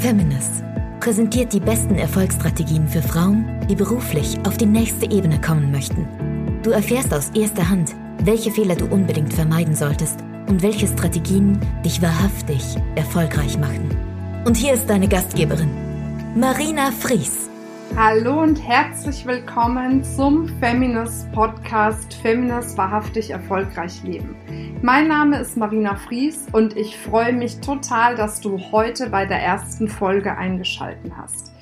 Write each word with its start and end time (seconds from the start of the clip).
Feminist 0.00 0.64
präsentiert 0.98 1.52
die 1.52 1.60
besten 1.60 1.96
Erfolgsstrategien 1.96 2.88
für 2.88 3.02
Frauen, 3.02 3.66
die 3.68 3.74
beruflich 3.74 4.38
auf 4.46 4.56
die 4.56 4.64
nächste 4.64 5.10
Ebene 5.10 5.38
kommen 5.38 5.70
möchten. 5.70 6.08
Du 6.62 6.70
erfährst 6.70 7.12
aus 7.12 7.28
erster 7.34 7.68
Hand, 7.68 7.90
welche 8.24 8.50
Fehler 8.50 8.76
du 8.76 8.86
unbedingt 8.86 9.34
vermeiden 9.34 9.74
solltest 9.74 10.20
und 10.48 10.62
welche 10.62 10.86
Strategien 10.86 11.60
dich 11.84 12.00
wahrhaftig 12.00 12.76
erfolgreich 12.94 13.58
machen. 13.58 13.90
Und 14.46 14.56
hier 14.56 14.72
ist 14.72 14.88
deine 14.88 15.06
Gastgeberin, 15.06 15.70
Marina 16.34 16.92
Fries. 16.92 17.49
Hallo 17.96 18.40
und 18.40 18.56
herzlich 18.56 19.26
willkommen 19.26 20.04
zum 20.04 20.48
Feminist 20.60 21.30
Podcast 21.32 22.14
Feminist 22.14 22.78
wahrhaftig 22.78 23.30
erfolgreich 23.30 24.02
leben. 24.04 24.36
Mein 24.80 25.08
Name 25.08 25.40
ist 25.40 25.56
Marina 25.56 25.96
Fries 25.96 26.46
und 26.52 26.76
ich 26.76 26.96
freue 26.96 27.32
mich 27.32 27.60
total, 27.60 28.14
dass 28.14 28.40
du 28.40 28.58
heute 28.70 29.10
bei 29.10 29.26
der 29.26 29.42
ersten 29.42 29.88
Folge 29.88 30.36
eingeschalten 30.36 31.16
hast. 31.16 31.52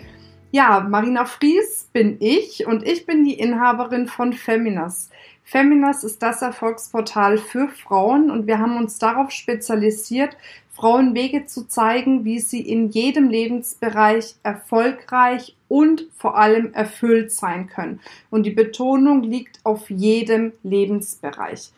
Ja, 0.51 0.81
Marina 0.81 1.27
Fries 1.27 1.91
bin 1.93 2.17
ich 2.21 2.67
und 2.67 2.83
ich 2.83 3.05
bin 3.05 3.23
die 3.23 3.39
Inhaberin 3.39 4.09
von 4.09 4.33
Feminas. 4.33 5.11
Feminas 5.45 6.05
ist 6.05 6.23
das 6.23 6.41
Erfolgsportal 6.41 7.37
für 7.37 7.69
Frauen 7.69 8.31
und 8.31 8.47
wir 8.47 8.59
haben 8.59 8.79
uns 8.79 8.99
darauf 8.99 9.31
spezialisiert, 9.31 10.39
Frauen 10.73 11.15
Wege 11.15 11.45
zu 11.45 11.69
zeigen, 11.69 12.25
wie 12.25 12.39
sie 12.39 12.63
in 12.63 12.89
jedem 12.89 13.29
Lebensbereich 13.29 14.37
erfolgreich 14.43 15.55
und 15.69 16.07
vor 16.17 16.39
allem 16.39 16.73
erfüllt 16.73 17.31
sein 17.31 17.67
können. 17.67 18.01
Und 18.31 18.45
die 18.45 18.51
Betonung 18.51 19.25
liegt 19.25 19.61
auf 19.65 19.91
jedem 19.91 20.53
Lebensbereich. 20.63 21.73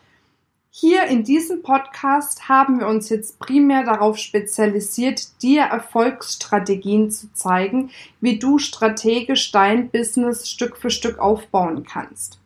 Hier 0.73 1.03
in 1.07 1.25
diesem 1.25 1.63
Podcast 1.63 2.47
haben 2.47 2.79
wir 2.79 2.87
uns 2.87 3.09
jetzt 3.09 3.39
primär 3.39 3.83
darauf 3.83 4.17
spezialisiert, 4.17 5.41
dir 5.41 5.63
Erfolgsstrategien 5.63 7.11
zu 7.11 7.31
zeigen, 7.33 7.89
wie 8.21 8.39
du 8.39 8.57
strategisch 8.57 9.51
dein 9.51 9.89
Business 9.89 10.49
Stück 10.49 10.77
für 10.77 10.89
Stück 10.89 11.19
aufbauen 11.19 11.83
kannst. 11.83 12.39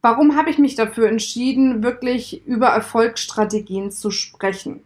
Warum 0.00 0.36
habe 0.36 0.50
ich 0.50 0.58
mich 0.58 0.76
dafür 0.76 1.08
entschieden, 1.08 1.82
wirklich 1.82 2.46
über 2.46 2.68
Erfolgsstrategien 2.68 3.90
zu 3.90 4.12
sprechen? 4.12 4.84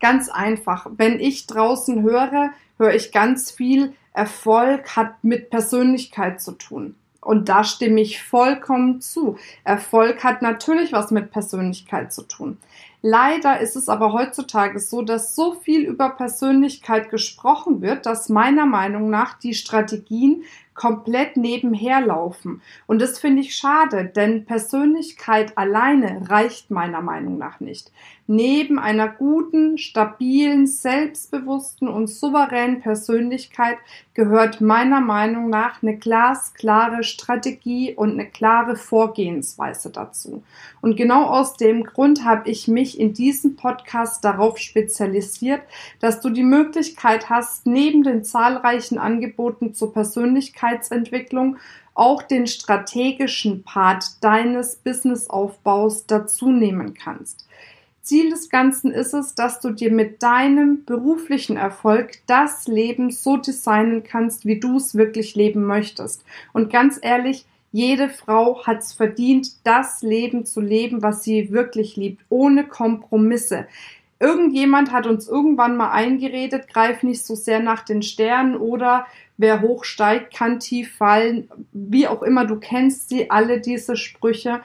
Ganz 0.00 0.28
einfach. 0.28 0.88
Wenn 0.96 1.20
ich 1.20 1.46
draußen 1.46 2.02
höre, 2.02 2.50
höre 2.78 2.94
ich 2.94 3.12
ganz 3.12 3.52
viel, 3.52 3.92
Erfolg 4.12 4.96
hat 4.96 5.22
mit 5.22 5.50
Persönlichkeit 5.50 6.42
zu 6.42 6.52
tun. 6.52 6.96
Und 7.24 7.48
da 7.48 7.64
stimme 7.64 8.00
ich 8.00 8.22
vollkommen 8.22 9.00
zu. 9.00 9.38
Erfolg 9.64 10.22
hat 10.22 10.42
natürlich 10.42 10.92
was 10.92 11.10
mit 11.10 11.30
Persönlichkeit 11.30 12.12
zu 12.12 12.22
tun. 12.22 12.58
Leider 13.06 13.60
ist 13.60 13.76
es 13.76 13.90
aber 13.90 14.14
heutzutage 14.14 14.80
so, 14.80 15.02
dass 15.02 15.34
so 15.36 15.52
viel 15.52 15.82
über 15.82 16.08
Persönlichkeit 16.08 17.10
gesprochen 17.10 17.82
wird, 17.82 18.06
dass 18.06 18.30
meiner 18.30 18.64
Meinung 18.64 19.10
nach 19.10 19.38
die 19.38 19.52
Strategien 19.52 20.44
komplett 20.74 21.36
nebenher 21.36 22.00
laufen. 22.00 22.60
Und 22.86 23.00
das 23.00 23.18
finde 23.18 23.42
ich 23.42 23.54
schade, 23.54 24.04
denn 24.04 24.44
Persönlichkeit 24.44 25.56
alleine 25.56 26.28
reicht 26.28 26.70
meiner 26.70 27.00
Meinung 27.00 27.38
nach 27.38 27.60
nicht. 27.60 27.92
Neben 28.26 28.78
einer 28.78 29.08
guten, 29.08 29.76
stabilen, 29.78 30.66
selbstbewussten 30.66 31.88
und 31.88 32.08
souveränen 32.08 32.80
Persönlichkeit 32.80 33.76
gehört 34.14 34.60
meiner 34.60 35.00
Meinung 35.00 35.50
nach 35.50 35.82
eine 35.82 35.96
glasklare 35.96 37.04
Strategie 37.04 37.94
und 37.94 38.12
eine 38.12 38.26
klare 38.26 38.76
Vorgehensweise 38.76 39.90
dazu. 39.90 40.42
Und 40.80 40.96
genau 40.96 41.26
aus 41.26 41.56
dem 41.56 41.84
Grund 41.84 42.24
habe 42.24 42.48
ich 42.50 42.66
mich 42.66 42.93
in 42.98 43.14
diesem 43.14 43.56
Podcast 43.56 44.24
darauf 44.24 44.58
spezialisiert, 44.58 45.62
dass 46.00 46.20
du 46.20 46.30
die 46.30 46.42
Möglichkeit 46.42 47.30
hast, 47.30 47.66
neben 47.66 48.02
den 48.02 48.24
zahlreichen 48.24 48.98
Angeboten 48.98 49.74
zur 49.74 49.92
Persönlichkeitsentwicklung 49.92 51.56
auch 51.94 52.22
den 52.22 52.46
strategischen 52.46 53.62
Part 53.62 54.22
deines 54.22 54.76
Businessaufbaus 54.76 56.06
dazu 56.06 56.50
nehmen 56.50 56.94
kannst. 56.94 57.46
Ziel 58.04 58.28
des 58.28 58.50
Ganzen 58.50 58.92
ist 58.92 59.14
es, 59.14 59.34
dass 59.34 59.60
du 59.60 59.70
dir 59.70 59.90
mit 59.90 60.22
deinem 60.22 60.84
beruflichen 60.84 61.56
Erfolg 61.56 62.18
das 62.26 62.66
Leben 62.68 63.10
so 63.10 63.38
designen 63.38 64.04
kannst, 64.04 64.44
wie 64.44 64.60
du 64.60 64.76
es 64.76 64.94
wirklich 64.94 65.34
leben 65.34 65.64
möchtest. 65.64 66.22
Und 66.52 66.70
ganz 66.70 66.98
ehrlich, 67.00 67.46
jede 67.74 68.08
Frau 68.08 68.64
hat 68.64 68.82
es 68.82 68.92
verdient, 68.92 69.66
das 69.66 70.00
Leben 70.00 70.46
zu 70.46 70.60
leben, 70.60 71.02
was 71.02 71.24
sie 71.24 71.50
wirklich 71.50 71.96
liebt, 71.96 72.24
ohne 72.28 72.68
Kompromisse. 72.68 73.66
Irgendjemand 74.20 74.92
hat 74.92 75.08
uns 75.08 75.26
irgendwann 75.26 75.76
mal 75.76 75.90
eingeredet, 75.90 76.72
greif 76.72 77.02
nicht 77.02 77.26
so 77.26 77.34
sehr 77.34 77.58
nach 77.58 77.82
den 77.82 78.02
Sternen 78.02 78.56
oder 78.56 79.08
wer 79.38 79.60
hoch 79.60 79.82
steigt, 79.82 80.32
kann 80.32 80.60
tief 80.60 80.94
fallen. 80.94 81.48
Wie 81.72 82.06
auch 82.06 82.22
immer, 82.22 82.44
du 82.44 82.60
kennst 82.60 83.08
sie 83.08 83.28
alle 83.32 83.60
diese 83.60 83.96
Sprüche. 83.96 84.60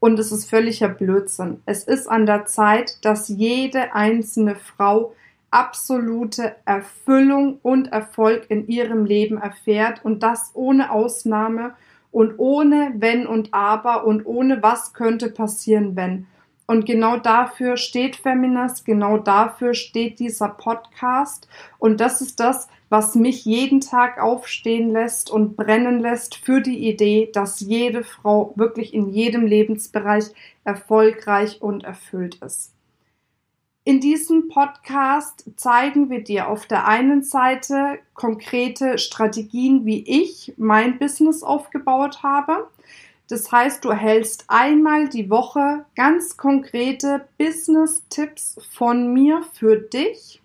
Und 0.00 0.18
es 0.18 0.32
ist 0.32 0.48
völliger 0.48 0.88
Blödsinn. 0.88 1.60
Es 1.66 1.84
ist 1.84 2.06
an 2.06 2.24
der 2.24 2.46
Zeit, 2.46 3.04
dass 3.04 3.28
jede 3.28 3.94
einzelne 3.94 4.54
Frau 4.54 5.14
absolute 5.50 6.56
Erfüllung 6.64 7.58
und 7.62 7.92
Erfolg 7.92 8.46
in 8.48 8.68
ihrem 8.68 9.04
Leben 9.04 9.36
erfährt 9.36 10.02
und 10.02 10.22
das 10.22 10.52
ohne 10.54 10.90
Ausnahme 10.90 11.74
und 12.18 12.34
ohne 12.38 12.94
wenn 12.96 13.28
und 13.28 13.54
aber 13.54 14.04
und 14.04 14.26
ohne 14.26 14.60
was 14.60 14.92
könnte 14.92 15.30
passieren, 15.30 15.94
wenn. 15.94 16.26
Und 16.66 16.84
genau 16.84 17.16
dafür 17.16 17.76
steht 17.76 18.16
Feminist, 18.16 18.84
genau 18.84 19.18
dafür 19.18 19.72
steht 19.72 20.18
dieser 20.18 20.48
Podcast. 20.48 21.46
Und 21.78 22.00
das 22.00 22.20
ist 22.20 22.40
das, 22.40 22.66
was 22.88 23.14
mich 23.14 23.44
jeden 23.44 23.80
Tag 23.80 24.20
aufstehen 24.20 24.90
lässt 24.90 25.30
und 25.30 25.54
brennen 25.56 26.00
lässt 26.00 26.34
für 26.34 26.60
die 26.60 26.88
Idee, 26.88 27.30
dass 27.32 27.60
jede 27.60 28.02
Frau 28.02 28.52
wirklich 28.56 28.94
in 28.94 29.10
jedem 29.10 29.46
Lebensbereich 29.46 30.24
erfolgreich 30.64 31.62
und 31.62 31.84
erfüllt 31.84 32.42
ist. 32.42 32.74
In 33.88 34.00
diesem 34.00 34.48
Podcast 34.48 35.46
zeigen 35.56 36.10
wir 36.10 36.22
dir 36.22 36.48
auf 36.48 36.66
der 36.66 36.86
einen 36.86 37.22
Seite 37.22 37.98
konkrete 38.12 38.98
Strategien, 38.98 39.86
wie 39.86 40.02
ich 40.02 40.52
mein 40.58 40.98
Business 40.98 41.42
aufgebaut 41.42 42.22
habe. 42.22 42.68
Das 43.30 43.50
heißt, 43.50 43.82
du 43.82 43.88
erhältst 43.88 44.44
einmal 44.48 45.08
die 45.08 45.30
Woche 45.30 45.86
ganz 45.96 46.36
konkrete 46.36 47.28
Business-Tipps 47.38 48.60
von 48.70 49.14
mir 49.14 49.42
für 49.54 49.78
dich. 49.78 50.42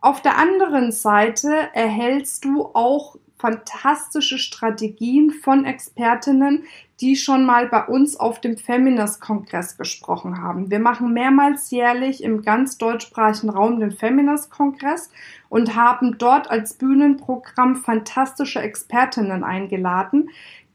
Auf 0.00 0.22
der 0.22 0.38
anderen 0.38 0.92
Seite 0.92 1.68
erhältst 1.74 2.46
du 2.46 2.70
auch 2.72 3.16
fantastische 3.36 4.38
Strategien 4.38 5.30
von 5.30 5.66
Expertinnen, 5.66 6.64
die 7.00 7.16
schon 7.16 7.44
mal 7.44 7.68
bei 7.68 7.84
uns 7.84 8.18
auf 8.18 8.40
dem 8.40 8.56
Feminist-Kongress 8.56 9.76
gesprochen 9.76 10.42
haben. 10.42 10.70
Wir 10.70 10.78
machen 10.78 11.12
mehrmals 11.12 11.70
jährlich 11.70 12.22
im 12.22 12.42
ganz 12.42 12.78
deutschsprachigen 12.78 13.50
Raum 13.50 13.80
den 13.80 13.92
Feminist-Kongress 13.92 15.10
und 15.48 15.76
haben 15.76 16.16
dort 16.18 16.50
als 16.50 16.74
Bühnenprogramm 16.74 17.76
fantastische 17.76 18.60
Expertinnen 18.60 19.44
eingeladen, 19.44 20.30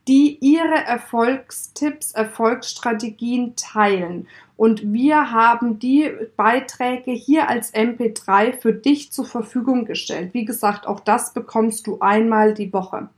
die 0.08 0.38
ihre 0.40 0.84
Erfolgstipps, 0.84 2.12
Erfolgsstrategien 2.12 3.54
teilen. 3.56 4.26
Und 4.56 4.92
wir 4.92 5.32
haben 5.32 5.78
die 5.78 6.10
Beiträge 6.36 7.12
hier 7.12 7.48
als 7.48 7.72
MP3 7.74 8.52
für 8.52 8.72
dich 8.72 9.12
zur 9.12 9.26
Verfügung 9.26 9.84
gestellt. 9.84 10.34
Wie 10.34 10.44
gesagt, 10.44 10.86
auch 10.86 11.00
das 11.00 11.32
bekommst 11.34 11.86
du 11.86 11.98
einmal 12.00 12.54
die 12.54 12.72
Woche. 12.72 13.08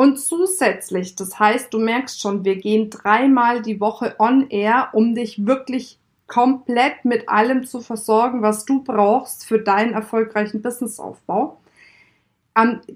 Und 0.00 0.16
zusätzlich, 0.18 1.14
das 1.14 1.38
heißt, 1.38 1.74
du 1.74 1.78
merkst 1.78 2.22
schon, 2.22 2.42
wir 2.42 2.56
gehen 2.56 2.88
dreimal 2.88 3.60
die 3.60 3.82
Woche 3.82 4.16
on 4.18 4.48
air, 4.48 4.88
um 4.94 5.14
dich 5.14 5.44
wirklich 5.44 5.98
komplett 6.26 7.04
mit 7.04 7.28
allem 7.28 7.66
zu 7.66 7.82
versorgen, 7.82 8.40
was 8.40 8.64
du 8.64 8.82
brauchst 8.82 9.44
für 9.44 9.58
deinen 9.58 9.92
erfolgreichen 9.92 10.62
Businessaufbau. 10.62 11.60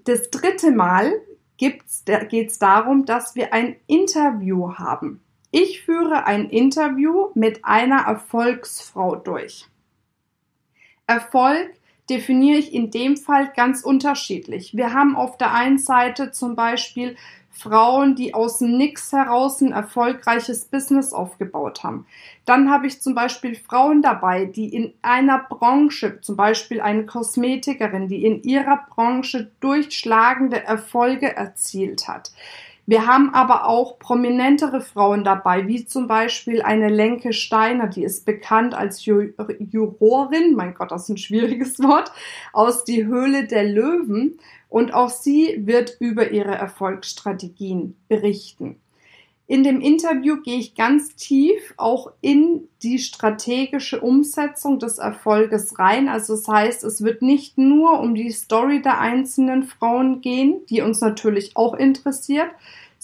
Das 0.05 0.31
dritte 0.31 0.71
Mal 0.71 1.13
geht 1.59 1.83
es 1.85 2.59
darum, 2.59 3.05
dass 3.05 3.35
wir 3.35 3.53
ein 3.53 3.77
Interview 3.87 4.73
haben. 4.79 5.23
Ich 5.51 5.83
führe 5.83 6.25
ein 6.25 6.49
Interview 6.49 7.29
mit 7.35 7.67
einer 7.67 8.07
Erfolgsfrau 8.07 9.17
durch. 9.17 9.69
Erfolg 11.07 11.71
definiere 12.11 12.59
ich 12.59 12.75
in 12.75 12.91
dem 12.91 13.17
Fall 13.17 13.53
ganz 13.55 13.83
unterschiedlich. 13.83 14.77
Wir 14.77 14.93
haben 14.93 15.17
auf 15.17 15.39
der 15.39 15.53
einen 15.53 15.79
Seite 15.79 16.33
zum 16.33 16.55
Beispiel 16.57 17.17
Frauen, 17.57 18.17
die 18.17 18.35
aus 18.35 18.59
dem 18.59 18.77
Nix 18.77 19.13
heraus 19.13 19.61
ein 19.61 19.73
erfolgreiches 19.73 20.65
Business 20.67 21.13
aufgebaut 21.13 21.85
haben. 21.85 22.05
Dann 22.45 22.71
habe 22.71 22.89
ich 22.89 23.01
zum 23.01 23.15
Beispiel 23.15 23.55
Frauen 23.55 24.03
dabei, 24.03 24.45
die 24.45 24.75
in 24.75 24.93
einer 25.03 25.39
Branche, 25.39 26.21
zum 26.21 26.37
Beispiel 26.37 26.81
eine 26.81 27.07
Kosmetikerin, 27.07 28.09
die 28.09 28.25
in 28.25 28.43
ihrer 28.43 28.85
Branche 28.91 29.53
durchschlagende 29.61 30.65
Erfolge 30.65 31.35
erzielt 31.35 32.09
hat. 32.09 32.33
Wir 32.87 33.07
haben 33.07 33.33
aber 33.33 33.67
auch 33.67 33.99
prominentere 33.99 34.83
Frauen 34.83 35.25
dabei, 35.25 35.67
wie 35.67 35.87
zum 35.87 36.07
Beispiel 36.07 36.61
eine 36.61 36.89
Lenke 36.89 37.33
Steiner, 37.33 37.87
die 37.87 38.05
ist 38.05 38.27
bekannt 38.27 38.75
als 38.75 39.05
Ju 39.07 39.33
Jurorin, 39.59 40.55
mein 40.55 40.75
Gott, 40.75 40.91
das 40.91 41.05
ist 41.05 41.09
ein 41.09 41.17
schwieriges 41.17 41.79
Wort, 41.81 42.13
aus 42.53 42.85
die 42.85 43.07
Höhle 43.07 43.47
der 43.47 43.65
Löwen. 43.65 44.39
Und 44.69 44.93
auch 44.93 45.09
sie 45.09 45.63
wird 45.67 45.97
über 46.01 46.31
ihre 46.31 46.55
Erfolgsstrategien 46.55 47.97
berichten. 48.09 48.81
In 49.47 49.63
dem 49.63 49.83
Interview 49.83 50.41
gehe 50.41 50.57
ich 50.57 50.75
ganz 50.75 51.17
tief 51.17 51.75
auch 51.77 52.13
in 52.23 52.69
die 52.83 52.99
strategische 52.99 54.01
Umsetzung 54.01 54.79
des 54.79 54.97
Erfolges 54.97 55.79
rein. 55.79 56.09
Also 56.09 56.35
das 56.35 56.49
heißt, 56.49 56.83
es 56.83 57.05
wird 57.05 57.21
nicht 57.21 57.59
nur 57.59 58.01
um 58.01 58.15
die 58.15 58.31
Story 58.31 58.81
der 58.81 59.01
einzelnen 59.01 59.65
Frauen 59.65 60.23
gehen, 60.23 60.65
die 60.71 60.81
uns 60.81 61.03
natürlich 61.03 61.57
auch 61.57 61.75
interessiert, 61.75 62.49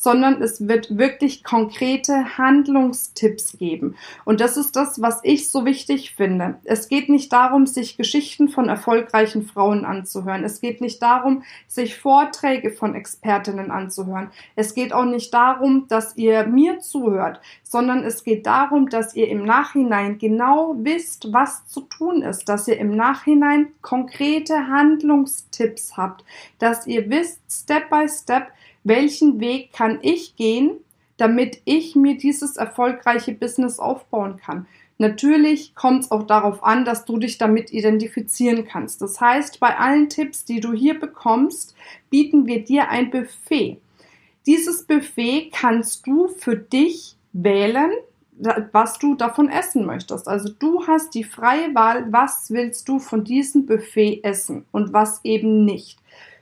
sondern 0.00 0.40
es 0.40 0.66
wird 0.66 0.96
wirklich 0.96 1.44
konkrete 1.44 2.38
Handlungstipps 2.38 3.58
geben. 3.58 3.96
Und 4.24 4.40
das 4.40 4.56
ist 4.56 4.74
das, 4.74 5.02
was 5.02 5.20
ich 5.24 5.50
so 5.50 5.66
wichtig 5.66 6.14
finde. 6.14 6.58
Es 6.64 6.88
geht 6.88 7.10
nicht 7.10 7.30
darum, 7.30 7.66
sich 7.66 7.98
Geschichten 7.98 8.48
von 8.48 8.70
erfolgreichen 8.70 9.42
Frauen 9.42 9.84
anzuhören. 9.84 10.42
Es 10.42 10.62
geht 10.62 10.80
nicht 10.80 11.02
darum, 11.02 11.42
sich 11.66 11.98
Vorträge 11.98 12.70
von 12.70 12.94
Expertinnen 12.94 13.70
anzuhören. 13.70 14.30
Es 14.56 14.72
geht 14.72 14.94
auch 14.94 15.04
nicht 15.04 15.34
darum, 15.34 15.84
dass 15.88 16.16
ihr 16.16 16.46
mir 16.46 16.80
zuhört, 16.80 17.42
sondern 17.62 18.02
es 18.02 18.24
geht 18.24 18.46
darum, 18.46 18.88
dass 18.88 19.14
ihr 19.14 19.28
im 19.28 19.44
Nachhinein 19.44 20.16
genau 20.16 20.76
wisst, 20.78 21.30
was 21.30 21.66
zu 21.66 21.82
tun 21.82 22.22
ist, 22.22 22.48
dass 22.48 22.66
ihr 22.68 22.78
im 22.78 22.96
Nachhinein 22.96 23.68
konkrete 23.82 24.66
Handlungstipps 24.68 25.98
habt, 25.98 26.24
dass 26.58 26.86
ihr 26.86 27.10
wisst, 27.10 27.40
Step 27.50 27.90
by 27.90 28.08
Step, 28.08 28.46
welchen 28.84 29.40
Weg 29.40 29.72
kann 29.72 29.98
ich 30.02 30.36
gehen, 30.36 30.72
damit 31.16 31.60
ich 31.64 31.96
mir 31.96 32.16
dieses 32.16 32.56
erfolgreiche 32.56 33.32
Business 33.32 33.78
aufbauen 33.78 34.38
kann. 34.38 34.66
Natürlich 34.98 35.74
kommt 35.74 36.04
es 36.04 36.10
auch 36.10 36.24
darauf 36.24 36.62
an, 36.62 36.84
dass 36.84 37.06
du 37.06 37.16
dich 37.16 37.38
damit 37.38 37.72
identifizieren 37.72 38.66
kannst. 38.66 39.00
Das 39.00 39.20
heißt, 39.20 39.58
bei 39.58 39.78
allen 39.78 40.08
Tipps, 40.10 40.44
die 40.44 40.60
du 40.60 40.72
hier 40.72 40.98
bekommst, 40.98 41.74
bieten 42.10 42.46
wir 42.46 42.64
dir 42.64 42.90
ein 42.90 43.10
Buffet. 43.10 43.78
Dieses 44.46 44.84
Buffet 44.84 45.50
kannst 45.54 46.06
du 46.06 46.28
für 46.28 46.56
dich 46.56 47.16
wählen, 47.32 47.90
was 48.72 48.98
du 48.98 49.14
davon 49.14 49.48
essen 49.48 49.86
möchtest. 49.86 50.28
Also 50.28 50.52
du 50.58 50.86
hast 50.86 51.14
die 51.14 51.24
freie 51.24 51.74
Wahl, 51.74 52.10
was 52.10 52.50
willst 52.50 52.88
du 52.88 52.98
von 52.98 53.24
diesem 53.24 53.66
Buffet 53.66 54.20
essen 54.22 54.64
und 54.72 54.92
was 54.92 55.24
eben 55.24 55.64
nicht. 55.64 55.98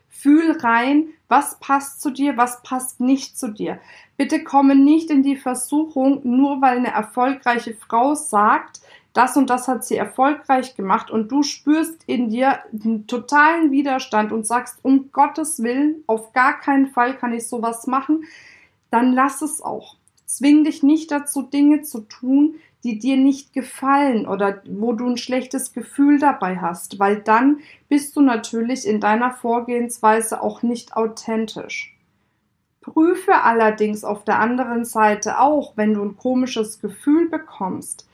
Fühl 0.08 0.52
rein, 0.52 1.08
was 1.28 1.58
passt 1.60 2.00
zu 2.00 2.10
dir, 2.10 2.36
was 2.36 2.62
passt 2.62 3.00
nicht 3.00 3.38
zu 3.38 3.48
dir. 3.48 3.78
Bitte 4.16 4.42
komme 4.42 4.74
nicht 4.74 5.10
in 5.10 5.22
die 5.22 5.36
Versuchung, 5.36 6.20
nur 6.24 6.60
weil 6.60 6.78
eine 6.78 6.92
erfolgreiche 6.92 7.74
Frau 7.74 8.14
sagt, 8.14 8.80
das 9.12 9.36
und 9.36 9.50
das 9.50 9.68
hat 9.68 9.84
sie 9.84 9.96
erfolgreich 9.96 10.76
gemacht 10.76 11.10
und 11.10 11.30
du 11.30 11.42
spürst 11.42 12.02
in 12.06 12.30
dir 12.30 12.60
einen 12.72 13.06
totalen 13.06 13.70
Widerstand 13.70 14.32
und 14.32 14.46
sagst, 14.46 14.78
um 14.82 15.10
Gottes 15.12 15.62
Willen, 15.62 16.04
auf 16.06 16.32
gar 16.32 16.60
keinen 16.60 16.88
Fall 16.88 17.16
kann 17.16 17.32
ich 17.32 17.46
sowas 17.46 17.86
machen, 17.86 18.24
dann 18.90 19.12
lass 19.12 19.42
es 19.42 19.60
auch. 19.60 19.97
Zwing 20.28 20.62
dich 20.62 20.82
nicht 20.82 21.10
dazu, 21.10 21.40
Dinge 21.40 21.80
zu 21.80 22.02
tun, 22.02 22.56
die 22.84 22.98
dir 22.98 23.16
nicht 23.16 23.54
gefallen 23.54 24.28
oder 24.28 24.62
wo 24.68 24.92
du 24.92 25.06
ein 25.06 25.16
schlechtes 25.16 25.72
Gefühl 25.72 26.18
dabei 26.18 26.58
hast, 26.58 26.98
weil 26.98 27.20
dann 27.20 27.60
bist 27.88 28.14
du 28.14 28.20
natürlich 28.20 28.86
in 28.86 29.00
deiner 29.00 29.30
Vorgehensweise 29.30 30.42
auch 30.42 30.62
nicht 30.62 30.94
authentisch. 30.94 31.96
Prüfe 32.82 33.42
allerdings 33.42 34.04
auf 34.04 34.24
der 34.24 34.38
anderen 34.38 34.84
Seite 34.84 35.40
auch, 35.40 35.76
wenn 35.76 35.94
du 35.94 36.02
ein 36.02 36.16
komisches 36.16 36.80
Gefühl 36.80 37.28
bekommst, 37.30 38.07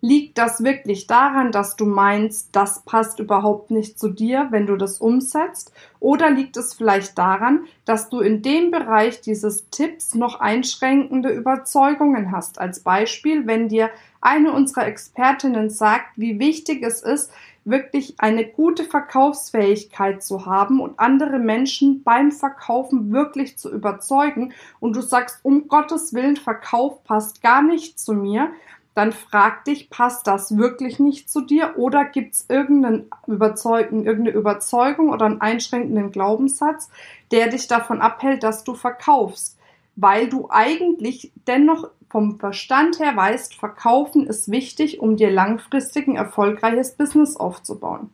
Liegt 0.00 0.38
das 0.38 0.62
wirklich 0.62 1.08
daran, 1.08 1.50
dass 1.50 1.74
du 1.74 1.84
meinst, 1.84 2.50
das 2.52 2.84
passt 2.84 3.18
überhaupt 3.18 3.72
nicht 3.72 3.98
zu 3.98 4.08
dir, 4.08 4.46
wenn 4.50 4.66
du 4.66 4.76
das 4.76 5.00
umsetzt? 5.00 5.72
Oder 5.98 6.30
liegt 6.30 6.56
es 6.56 6.72
vielleicht 6.72 7.18
daran, 7.18 7.64
dass 7.84 8.08
du 8.08 8.20
in 8.20 8.40
dem 8.42 8.70
Bereich 8.70 9.20
dieses 9.20 9.68
Tipps 9.70 10.14
noch 10.14 10.38
einschränkende 10.38 11.30
Überzeugungen 11.30 12.30
hast? 12.30 12.60
Als 12.60 12.80
Beispiel, 12.80 13.48
wenn 13.48 13.68
dir 13.68 13.90
eine 14.20 14.52
unserer 14.52 14.86
Expertinnen 14.86 15.68
sagt, 15.68 16.16
wie 16.16 16.38
wichtig 16.38 16.84
es 16.84 17.02
ist, 17.02 17.32
wirklich 17.64 18.14
eine 18.18 18.46
gute 18.46 18.84
Verkaufsfähigkeit 18.84 20.22
zu 20.22 20.46
haben 20.46 20.80
und 20.80 20.98
andere 20.98 21.38
Menschen 21.38 22.02
beim 22.02 22.32
Verkaufen 22.32 23.12
wirklich 23.12 23.58
zu 23.58 23.70
überzeugen 23.70 24.52
und 24.80 24.96
du 24.96 25.02
sagst, 25.02 25.40
um 25.42 25.68
Gottes 25.68 26.14
Willen, 26.14 26.36
Verkauf 26.36 27.04
passt 27.04 27.42
gar 27.42 27.62
nicht 27.62 27.98
zu 27.98 28.14
mir, 28.14 28.50
dann 28.98 29.12
frag 29.12 29.64
dich, 29.64 29.90
passt 29.90 30.26
das 30.26 30.56
wirklich 30.58 30.98
nicht 30.98 31.30
zu 31.30 31.40
dir 31.40 31.74
oder 31.76 32.04
gibt 32.04 32.34
es 32.34 32.46
irgendeine 32.48 33.06
Überzeugung 33.28 35.10
oder 35.10 35.26
einen 35.26 35.40
einschränkenden 35.40 36.10
Glaubenssatz, 36.10 36.90
der 37.30 37.48
dich 37.48 37.68
davon 37.68 38.00
abhält, 38.00 38.42
dass 38.42 38.64
du 38.64 38.74
verkaufst, 38.74 39.56
weil 39.94 40.28
du 40.28 40.48
eigentlich 40.50 41.32
dennoch 41.46 41.90
vom 42.10 42.40
Verstand 42.40 42.98
her 42.98 43.14
weißt, 43.14 43.54
verkaufen 43.54 44.26
ist 44.26 44.50
wichtig, 44.50 44.98
um 45.00 45.16
dir 45.16 45.30
langfristig 45.30 46.08
ein 46.08 46.16
erfolgreiches 46.16 46.96
Business 46.96 47.36
aufzubauen. 47.36 48.10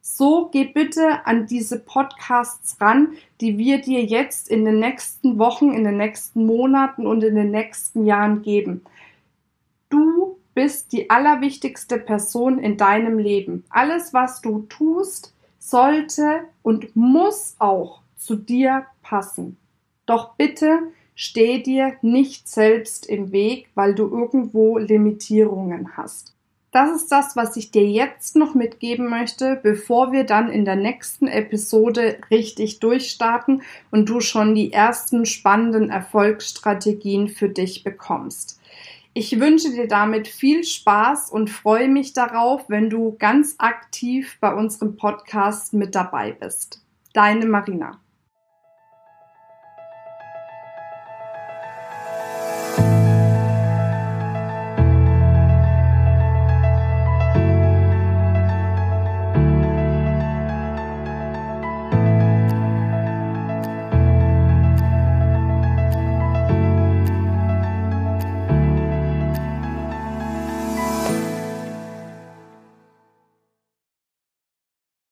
So 0.00 0.50
geh 0.52 0.64
bitte 0.64 1.26
an 1.26 1.46
diese 1.48 1.80
Podcasts 1.80 2.80
ran, 2.80 3.14
die 3.40 3.58
wir 3.58 3.80
dir 3.80 4.04
jetzt 4.04 4.48
in 4.48 4.64
den 4.64 4.78
nächsten 4.78 5.40
Wochen, 5.40 5.72
in 5.72 5.82
den 5.82 5.96
nächsten 5.96 6.46
Monaten 6.46 7.08
und 7.08 7.24
in 7.24 7.34
den 7.34 7.50
nächsten 7.50 8.06
Jahren 8.06 8.42
geben. 8.42 8.82
Bist 10.56 10.92
die 10.92 11.10
allerwichtigste 11.10 11.98
Person 11.98 12.58
in 12.58 12.78
deinem 12.78 13.18
Leben. 13.18 13.64
Alles, 13.68 14.14
was 14.14 14.40
du 14.40 14.60
tust, 14.70 15.34
sollte 15.58 16.44
und 16.62 16.96
muss 16.96 17.56
auch 17.58 18.00
zu 18.16 18.36
dir 18.36 18.86
passen. 19.02 19.58
Doch 20.06 20.34
bitte 20.36 20.78
steh 21.14 21.62
dir 21.62 21.96
nicht 22.00 22.48
selbst 22.48 23.04
im 23.04 23.32
Weg, 23.32 23.68
weil 23.74 23.94
du 23.94 24.08
irgendwo 24.08 24.78
Limitierungen 24.78 25.94
hast. 25.94 26.32
Das 26.70 26.96
ist 26.96 27.12
das, 27.12 27.36
was 27.36 27.58
ich 27.58 27.70
dir 27.70 27.86
jetzt 27.86 28.34
noch 28.34 28.54
mitgeben 28.54 29.10
möchte, 29.10 29.60
bevor 29.62 30.10
wir 30.10 30.24
dann 30.24 30.48
in 30.48 30.64
der 30.64 30.76
nächsten 30.76 31.26
Episode 31.26 32.16
richtig 32.30 32.80
durchstarten 32.80 33.60
und 33.90 34.08
du 34.08 34.20
schon 34.20 34.54
die 34.54 34.72
ersten 34.72 35.26
spannenden 35.26 35.90
Erfolgsstrategien 35.90 37.28
für 37.28 37.50
dich 37.50 37.84
bekommst. 37.84 38.55
Ich 39.18 39.40
wünsche 39.40 39.70
dir 39.70 39.88
damit 39.88 40.28
viel 40.28 40.62
Spaß 40.62 41.30
und 41.30 41.48
freue 41.48 41.88
mich 41.88 42.12
darauf, 42.12 42.68
wenn 42.68 42.90
du 42.90 43.16
ganz 43.18 43.54
aktiv 43.56 44.36
bei 44.42 44.52
unserem 44.52 44.96
Podcast 44.96 45.72
mit 45.72 45.94
dabei 45.94 46.32
bist. 46.32 46.84
Deine 47.14 47.46
Marina. 47.46 47.98